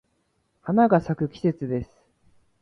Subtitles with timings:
[0.63, 1.91] 花が咲く季節です。